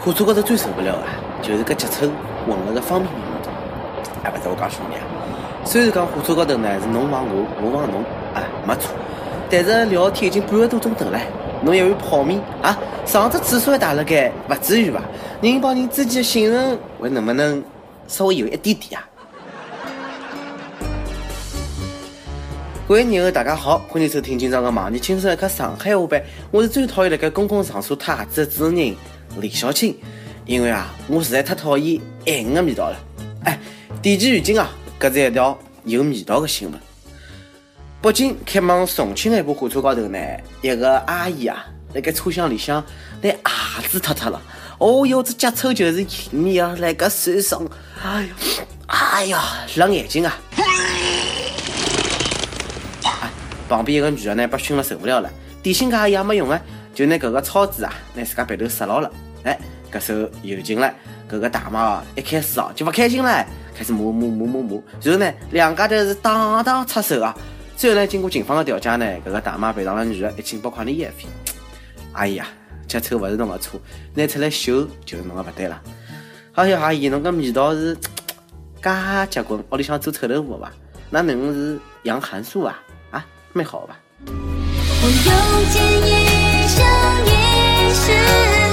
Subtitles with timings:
[0.00, 1.02] 火车高头最受不了的，
[1.42, 2.06] 就是搿脚臭
[2.46, 3.50] 混了个方便面味道。
[4.22, 5.02] 哎，勿是我讲兄弟啊，
[5.64, 8.02] 虽然讲火车高头呢是侬往我，我往侬，
[8.32, 8.94] 啊，没错。
[9.50, 11.18] 但是聊天已经半个多钟头了，
[11.62, 15.02] 侬一碗泡面啊，上只厕所还打了盖，勿至于吧？
[15.40, 17.62] 人帮人之间的信任，还能不能
[18.06, 19.08] 稍微有一点点啊？
[22.86, 26.20] 各位友大家好，欢迎收听今朝的《忙你轻松一刻上海话版》，
[26.52, 28.96] 我是最讨厌辣盖公共场所脱鞋子的主持人
[29.40, 29.96] 李小青，
[30.44, 32.96] 因为啊，我实在太讨厌咸的味道了。
[33.44, 33.58] 哎，
[34.00, 36.80] 点击预警啊，搿是一条有味道的新闻。
[38.02, 40.18] 北京开往重庆的一部火车高头呢，
[40.62, 42.84] 一个阿姨啊，辣盖车厢里向
[43.20, 44.40] 拿鞋子脱脱了。
[44.78, 47.66] 哦哟，这脚臭就是迎面啊，辣盖手上，
[48.02, 48.28] 哎呀，
[48.86, 49.42] 哎呀，
[49.76, 50.38] 辣眼睛啊！
[53.68, 55.28] 旁边一个女的呢，被熏了受不了了，
[55.62, 56.60] 提醒阿姨也没用啊，
[56.94, 59.10] 就拿搿个草纸啊，拿自家鼻头塞牢了。
[59.46, 59.56] 哎，
[59.92, 60.92] 搿时候有劲了，
[61.30, 67.34] 搿个大妈啊，一开始啊就勿开心了，开始骂骂骂骂骂，然后呢，两家头是打打出手啊。
[67.76, 71.26] 最后呢，经过警方的调解呢，搿个大妈赔偿了女的一千八块的医药费。
[72.12, 72.48] 阿姨啊，
[72.88, 73.80] 脚臭勿是侬的错，
[74.14, 75.80] 拿出来秀就是侬的勿对了。
[76.54, 77.94] 哎呀，阿姨，侬搿味道是
[78.82, 78.90] 介
[79.30, 80.72] 结棍，屋里向做臭豆腐伐？
[81.08, 82.82] 那能是养寒素啊？
[83.12, 83.96] 啊，蛮好吧？
[84.26, 86.84] 我用尽一生
[87.26, 88.65] 一世。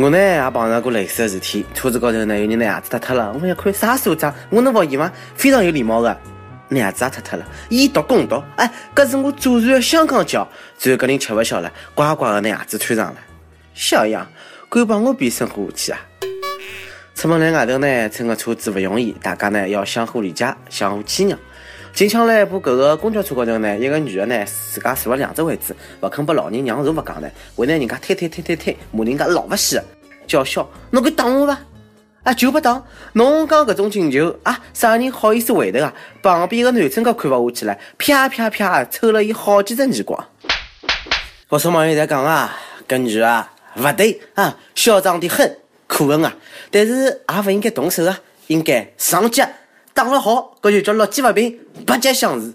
[0.00, 5.10] 我呢也碰到过类似的事体，车子高头呢有人拿牙子脱脱了，我一看啥所长，我能服伊吗？
[5.34, 6.16] 非常有礼貌的，
[6.68, 10.46] 拿牙子也脱脱了，以毒攻毒，哎，搿是我祖传的香港脚。
[10.78, 13.16] 最后搿人吃勿消了，乖乖的拿牙子穿上了。
[13.74, 14.24] 小样，
[14.70, 15.98] 敢帮我比生活下去啊？
[17.16, 21.36] 出门来外头呢，乘个车子勿容易，大家呢要相互理解，相互谦让。
[21.92, 29.82] 近腔来一部搿个公交车高头呢，一个女的呢，自家坐了两只位置，勿肯拨老人让座勿讲呢，会拿人家推推推推推，骂人家老勿死，
[30.26, 31.58] 叫嚣侬敢打我伐？
[32.22, 32.82] 啊，就不打！
[33.14, 35.92] 侬讲搿种请求啊，啥人好意思回头啊？
[36.22, 40.28] 旁边个男乘客看勿下去了，啪啪啪抽了伊好几只耳光。
[41.48, 45.58] 不少网友在讲啊，搿女啊勿对啊，嚣张的很。
[45.86, 46.36] 可恨啊！
[46.70, 49.48] 但是也勿应该动手啊，应该上脚
[49.98, 52.54] 打了好，搿就叫乐极勿平，八节相持。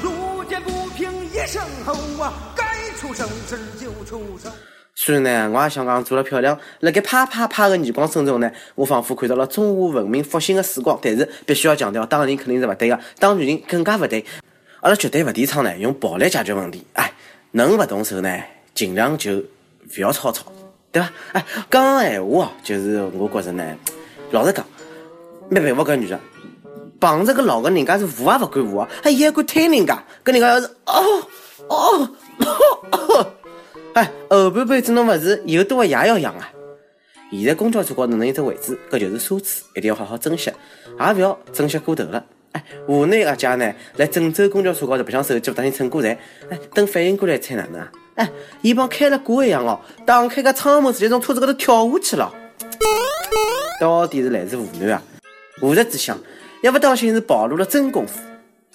[0.00, 4.52] 路见不平一声吼啊，该出声时就出声。
[4.94, 10.96] 虽然呢，我也想讲做了漂亮，辣盖啪啪啪的耳光声中呢，我仿佛看到了中华文明复兴的曙光。
[11.02, 14.24] 但是必须要强调，打人肯定是勿对的，打女人更加勿对。
[14.82, 16.86] 阿拉绝对勿提倡呢用暴力解决问题。
[16.92, 17.12] 哎，
[17.50, 18.40] 能勿动手呢，
[18.72, 19.44] 尽量就勿
[19.98, 20.44] 要吵吵。
[20.92, 21.12] 对伐？
[21.32, 23.76] 哎，讲闲话哦，就是我觉着呢，
[24.30, 24.64] 老实讲，
[25.48, 26.20] 没佩服搿女的，
[27.00, 31.28] 碰着个老个人家是扶也勿敢扶啊，还还敢推人家，搿人家要是哦
[31.68, 32.10] 哦
[32.90, 33.32] 哦，
[33.94, 36.50] 哎，后半辈子侬勿是有多个爷要养啊？
[37.30, 40.50] 现在公交车高头能有只位置，搿就是奢侈，一定要好好珍惜，
[40.98, 42.24] 也勿要珍惜过头了。
[42.52, 46.16] 哎，湖南阿姐呢，来郑州公交车高头白相手机，勿当心乘过站，
[46.50, 47.92] 哎，等反应过来猜哪能啊？
[48.14, 48.30] 哎，
[48.62, 52.34] 伊帮开了锅一样哦，打开个窗门直接从车子高头跳下去了。
[53.80, 55.02] 到底是来自湖南啊？
[55.60, 56.18] 吾日之想，
[56.60, 58.18] 一不当心是暴露了真功夫。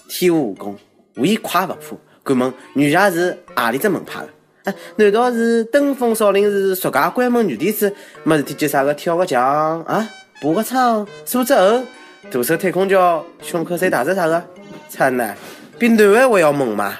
[0.07, 0.77] 天下武功，
[1.17, 1.97] 无一快不破。
[2.23, 4.29] 敢问女侠是何里只门派的？
[4.63, 7.93] 哎，难道是登峰少林寺俗家关门女弟子？
[8.23, 10.09] 没事体就啥个跳个墙啊，
[10.41, 11.83] 爬个窗，梳只猴，
[12.31, 14.41] 徒手推空调，胸口塞大石啥个？
[14.87, 15.35] 惨呐，
[15.77, 16.93] 比男的还要猛嘛！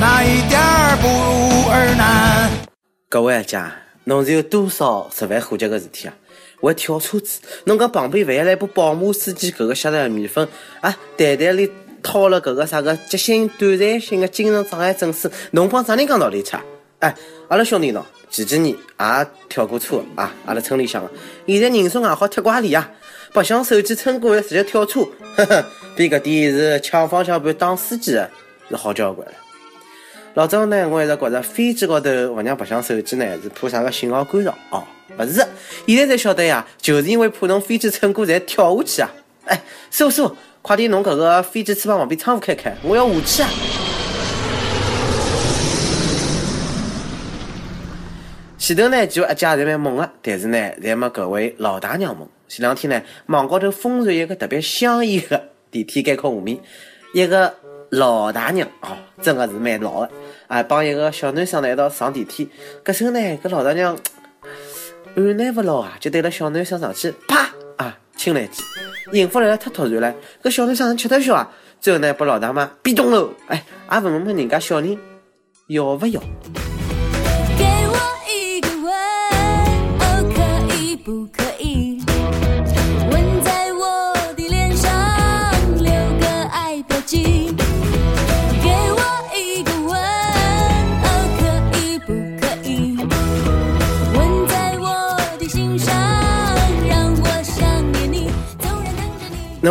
[0.00, 0.60] 哪一点
[1.00, 2.50] 不如儿男？
[3.08, 3.62] 各位阿姐，
[4.02, 6.14] 侬是有多少十万火急的事体啊？
[6.60, 10.46] 还跳车子，侬讲旁边万一来部宝马司机，搿个晓得米粉
[10.80, 11.70] 啊，袋袋里
[12.02, 16.56] 套了搿个啥个急性短暂性的精神障碍证书，侬帮啥人讲道理吃？
[17.00, 17.14] 哎，
[17.48, 21.10] 阿拉兄弟喏，前几年也跳过车啊，阿拉村里向的，
[21.46, 22.90] 现在人送外号铁拐李啊，
[23.34, 25.00] 白相手机撑过来直接跳车，
[25.36, 25.64] 呵呵，
[25.94, 28.30] 比搿点是抢方向盘打司机的
[28.70, 29.34] 是好交关了。
[30.32, 34.82] 老早呢，我一直觉着飞机高头勿让白相手机呢，是怕啥个信号干扰哦，
[35.18, 35.46] 勿是，
[35.86, 39.10] 现在才晓得呀，就是因为怕侬飞机乘过侪跳下去啊！
[39.44, 43.48] 哎，师傅，师傅，快点侬搿个飞机翅膀旁边窗户开开，我要下去啊！
[48.58, 52.28] 前头呢，几位阿姐侪蛮猛的，但是呢，侪没搿位老大娘猛。
[52.48, 56.58] 前两天呢，网高头疯传一个特别香艳的电梯监控画面，
[57.14, 57.54] 一个。
[57.90, 60.10] 老大娘哦，真的是蛮老的
[60.48, 60.60] 啊！
[60.60, 62.50] 帮一个小男生呢一道上电梯，
[62.84, 63.96] 搿时候呢，搿老大娘
[65.16, 67.48] 按耐不牢啊，就对着小男生上去啪
[67.78, 68.62] 啊亲了一记，
[69.12, 73.26] 幸福来了太突然了，搿小男生吃得消啊，最后呢，被老大妈逼动了。
[73.46, 74.98] 哎，也问问问人家小人
[75.68, 76.20] 要不要？
[77.56, 77.96] 给我
[78.30, 78.92] 一个吻，
[80.00, 80.04] 哦，
[80.34, 81.26] 可以不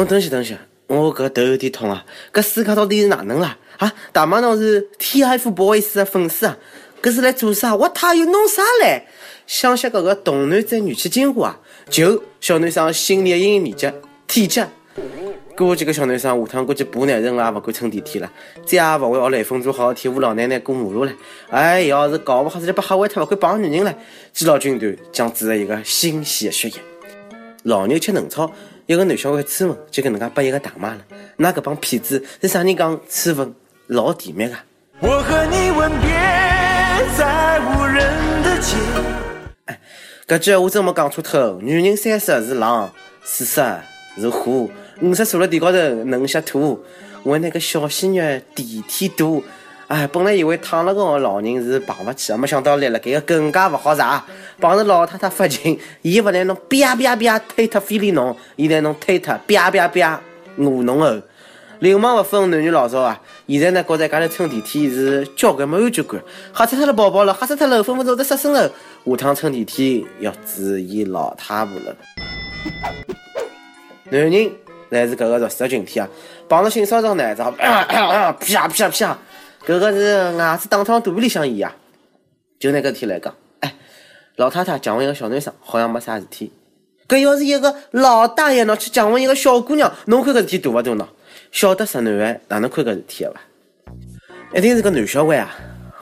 [0.06, 0.58] 等歇等歇，
[0.88, 2.06] 我搿头有点痛啊！
[2.34, 3.58] 搿世界到底是哪能啦？
[3.78, 6.58] 啊，大妈侬是 TFBOYS 的粉丝啊？
[7.02, 7.76] 搿是来做啥？
[7.76, 9.04] 我他又弄啥嘞？
[9.48, 11.60] 想想搿个童男再女气精华啊，
[11.90, 13.92] 就小男生心理阴影面积、
[14.28, 14.64] 体积。
[15.56, 18.32] 估计搿小男生下趟估计爬男神了，也勿敢乘电梯了，
[18.66, 21.12] 再也勿会学雷锋做好好替吴老奶奶过马路了。
[21.50, 23.96] 哎，要是搞勿好，直接被吓坏脱，勿敢碰女人了。
[24.34, 26.76] 基佬军团将注入一个新鲜的血液。
[27.64, 28.52] 老牛吃嫩草，
[28.88, 31.00] 一个男小孩初吻就搿能介拨一个大妈了。
[31.38, 33.52] 那搿帮骗子是啥人讲初吻
[33.88, 34.64] 老甜蜜啊？
[35.00, 36.10] 我和你吻别
[37.18, 38.78] 在无人的街。
[40.28, 41.60] 搿句闲话真没讲错头。
[41.62, 42.92] 女人三十是狼，
[43.24, 43.62] 四十
[44.20, 44.70] 是虎，
[45.02, 46.86] 五十坐辣地高头能吸土。
[47.24, 49.26] 我那个小鲜肉地天大。
[49.88, 54.26] 哎，本来以为躺了个老人是碰勿起，没想到立辣盖个更加勿好查。
[54.60, 60.20] 碰着老太太发情，伊勿拿侬啪啪啪推脱非礼侬，伊拿侬推脱啪啪啪
[60.58, 61.22] 饿侬后。
[61.80, 63.22] 流氓勿分男女老少啊！
[63.48, 66.20] 现在呢，觉着家头乘电梯是交关没安全感，
[66.54, 68.68] 吓死脱了宝宝了，吓死脱了，分分钟得杀生了。
[69.06, 71.96] 下趟乘电梯要注意老太婆了。
[74.10, 74.52] 男人
[74.90, 76.08] 才是搿个弱势群体啊！
[76.48, 79.18] 碰着性骚扰呢，只好 啪啪啪啪啪，
[79.66, 81.76] 搿个是牙齿打穿肚皮里向演啊！
[82.60, 83.74] 就拿搿事体来讲，哎，
[84.36, 86.54] 老太太强吻一个小男生，好像没啥事体。
[87.08, 91.08] 搿要是一个老大爷喏去强吻一个小姑娘，侬看搿事体大勿大呢？
[91.52, 93.42] 晓得直男癌哪能看搿事体个伐？
[94.54, 95.52] 一定是个男小孩啊，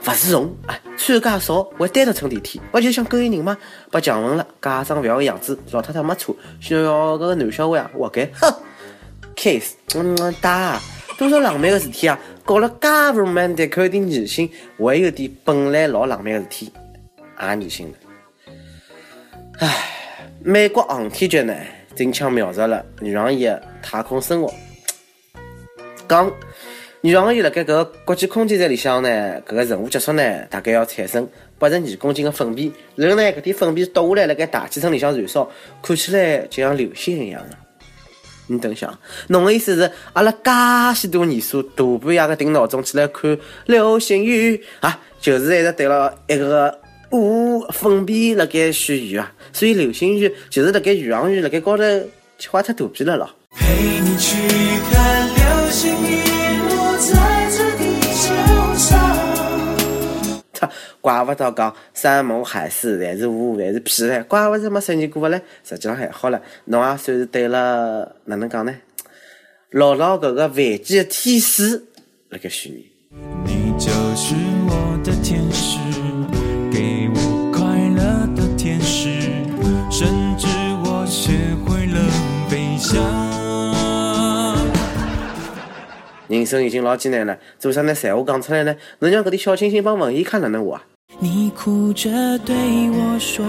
[0.06, 3.58] 勿自从，哎，穿介少，会单独乘电梯，勿就想勾引人吗？
[3.90, 8.54] 被强吻了，假装勿要个样子，老太太没错，想要搿个男小孩啊活该，哼
[9.38, 10.80] ，kiss，嗯，打，
[11.18, 12.20] 多少浪漫个事体啊！
[12.46, 16.74] 搞了介 romantic，有点恶心，还有点本来老浪漫个事体，
[17.40, 17.94] 也恶心了。
[19.60, 19.90] 唉，
[20.44, 21.56] 美国航天局呢，
[21.96, 24.54] 真枪描述了宇航员的太空生活。
[26.10, 26.30] 讲
[27.02, 31.26] 宇航员辣盖搿个国际空间站里向呢，搿个任务结束呢，大概要产生
[31.58, 35.50] 八十二公斤的粪便，然后呢，搿点粪便倒下来辣盖大气层里向燃烧，
[35.82, 37.58] 看起来就像流星一样的。
[38.48, 38.94] 你等想，
[39.28, 43.38] 侬的意思是阿拉介许多年数大半夜个定闹钟起来看
[43.68, 46.78] 流星雨啊，就是一直对了一个
[47.12, 51.84] 雾粪便辣盖许愿啊，所以流星雨就是辣盖宇航员辣盖高头
[52.38, 53.30] 吃坏脱肚皮了咯。
[53.56, 54.36] 陪你去
[54.92, 56.33] 看流星雨
[61.02, 65.42] 怪不得讲山盟海誓侪是雾，侪是屁嘞，怪不得没实现过嘞。
[65.64, 68.74] 实际上还好了，侬也算是对了，哪能讲呢？
[69.72, 71.84] 牢牢搿个凡间的天使
[72.30, 72.92] 辣盖虚拟。
[73.46, 74.36] 你就是
[86.44, 88.76] 人生已经老艰难了，做啥拿闲话讲出来呢？
[89.00, 90.84] 侬让搿点小清新帮文艺看哪能活啊？
[91.20, 92.54] 你哭着对
[92.92, 93.46] 我说，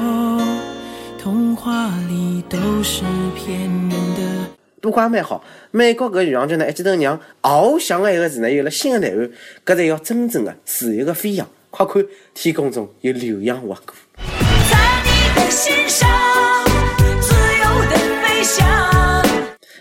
[1.21, 3.03] 童话里都是
[3.35, 4.49] 骗人的。
[4.81, 5.43] 不过也蛮好，
[5.73, 9.29] 美国搿宇航局呢，一记头让翱翔的一个字呢有了新的内涵，
[9.67, 11.45] 搿才叫真正的自由的飞翔。
[11.71, 13.97] 快看，天空中有浏阳划过。
[14.71, 16.09] 在你的心上，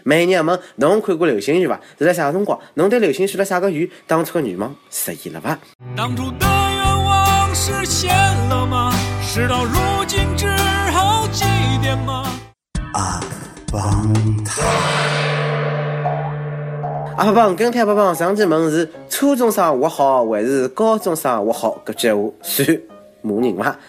[0.06, 1.80] 美女们，侬看过流星雨伐？
[1.98, 2.60] 是在啥辰光？
[2.74, 3.90] 侬对流星许了啥个愿？
[4.06, 5.58] 当初的愿望实现了伐？
[5.96, 8.14] 当初的愿望实现
[8.50, 8.94] 了吗？
[9.22, 10.48] 事到如今只
[10.92, 11.46] 好祭
[11.82, 12.26] 奠吗？
[17.16, 21.82] 阿爸帮跟太爸帮上期问是初中生活好还是高中生活好？
[21.86, 22.82] 搿句闲话算
[23.22, 23.80] 骂人伐？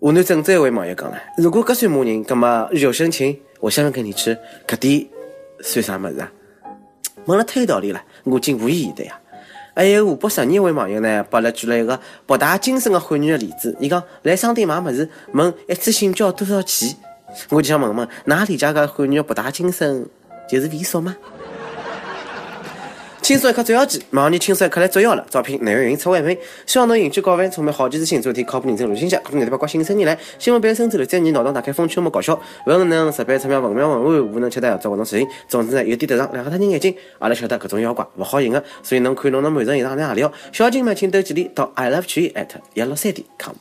[0.00, 5.06] 湖南郑州一位网友讲了，如果搿算骂人，葛么日久生情，我相信跟你吃，搿点
[5.60, 6.30] 算啥物事啊？
[7.26, 9.18] 问了太有道理了，我竟无言以对啊！
[9.74, 13.74] 还有湖北十二位网友呢，拨了举了一个博大精深的汉语的例子。
[13.80, 16.94] 伊讲来商店买物事，问一次性交多少钱？
[17.48, 20.06] 我就想问问，㑚理解个汉语的博大精深
[20.48, 21.16] 就是猥琐吗？
[23.24, 25.24] 轻松一刻最要紧，马上你轻松一刻来捉妖了。
[25.30, 35.26] 招聘内容运测外媒，希望能引起高分，充满好奇心，做一天靠谱认真录信息，可能代表国新生年来，新闻版深圳头三年脑洞大开，风趣幽默搞笑，文能十倍出妙，文妙文玩，武能吃得做活动视频。
[35.48, 40.30] 总之呢，有点得上，两个他人眼睛，阿拉晓得搿种妖怪勿好寻的，所以侬看侬能满足以上两何里哦。
[40.52, 43.54] 小金们请投简历到 i love 曲艺 at 一六三点 com。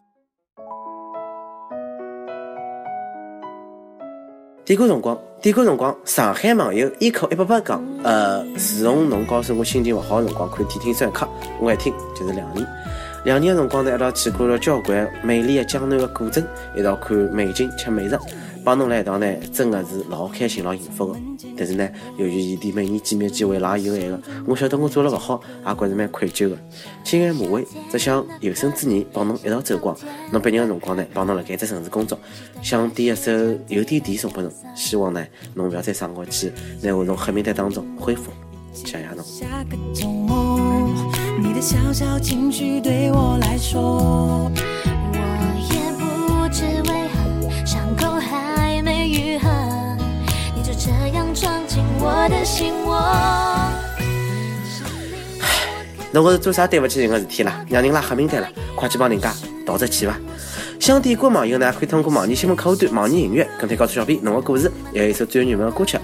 [4.66, 11.28] 点歌辰光，点歌辰光，上海网友一口一百八讲，呃，自从侬告诉我心情勿好辰光可以听三刻，
[11.60, 12.66] 我一听就是两年。
[13.26, 16.42] 两年的辰光呢，一道去过了交关美丽的江南的古镇，
[16.74, 18.18] 一道看美景吃美食，
[18.64, 21.20] 帮侬来一道呢，真的是老开心老幸福的。
[21.58, 26.58] 但是呢，由于异地每年见面机会老有限的，我晓得我做了勿好，也觉着蛮愧疚的。
[27.04, 29.96] 亲爱马尾，只想有生之年帮侬一道走光。
[30.32, 32.18] 侬毕业的辰光呢，帮侬辣盖只城市工作，
[32.62, 33.32] 想点一首
[33.68, 36.52] 《有点甜》送拨侬，希望呢，侬勿要再生活去，
[36.82, 38.32] 拿我从黑名单当中恢复。
[38.74, 39.24] 谢谢侬。
[41.42, 44.50] 你的小小情绪对我来说，
[52.04, 53.00] 我的心窝。
[56.12, 57.66] 侬搿是做啥对勿起人个事体啦？
[57.70, 59.34] 让人拉黑名单了，快去帮人家
[59.66, 60.16] 道只歉伐！
[60.80, 65.98] 想点歌网友呢，可以通过网易新闻客户端、网易音乐跟帖告诉小编侬的故事，还有一首最有缘分的歌曲。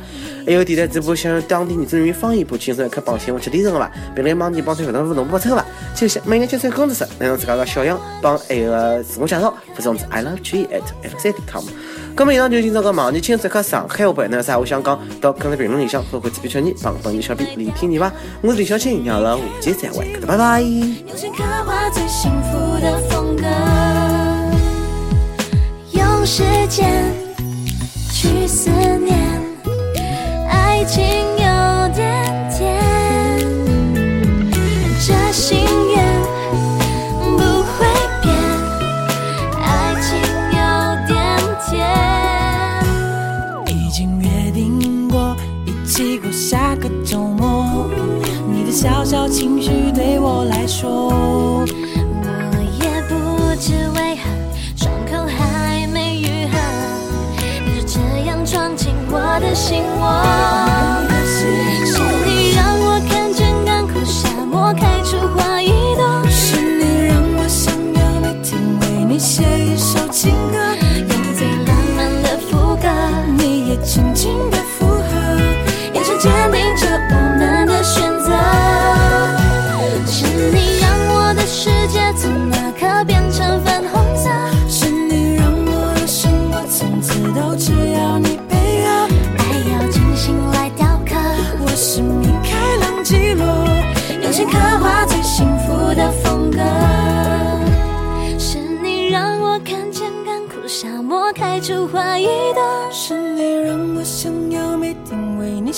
[0.46, 3.92] 还有电台直播想用当地原汁原味方言播轻松一刻帮新闻吃点什么伐？
[4.16, 5.64] 并来网易帮推活动互动不抽伐？
[5.94, 11.64] 谢谢每日精算工作室，拿侬自家个小样帮还有个自我介绍发送至 i love g at f 三点 com。
[12.16, 18.12] 那么以上就是今朝个网易轻松一刻上海话版，侬有啥话想讲，到跟帖评论里向或者主编圈你帮本期小编李天你吧？
[18.42, 20.62] 我是李小青，让阿拉下期再会，搿搭拜拜。
[20.62, 23.44] 用心刻画最幸福的风格，
[26.20, 27.14] 用时间
[28.12, 29.18] 去思念，
[30.50, 32.78] 爱情有点甜，
[35.00, 35.60] 这心
[35.96, 36.04] 愿
[37.22, 37.88] 不会
[38.22, 38.36] 变，
[39.64, 40.20] 爱情
[40.52, 40.60] 有
[41.08, 41.18] 点
[41.70, 41.72] 甜。
[43.74, 45.34] 已经约定过
[45.66, 47.88] 一起过下个周末。
[48.52, 51.39] 你的小小情绪对我来说，
[59.40, 60.69] 的心窝。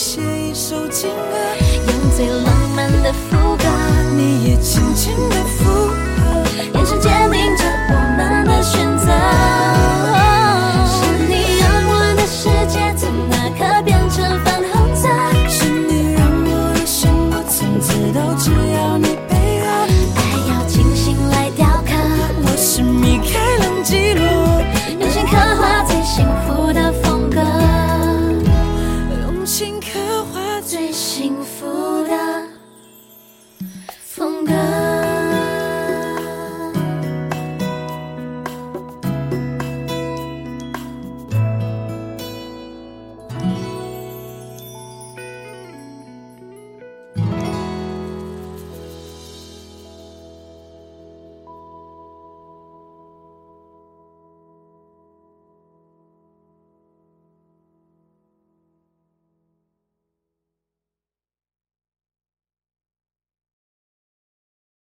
[0.03, 1.37] 写一首情歌
[1.91, 3.65] 用最浪漫的副歌。
[4.17, 6.43] 你也轻轻的附和
[6.73, 9.05] 眼神坚定着我们的选择。
[10.87, 13.10] 是你让我的世界从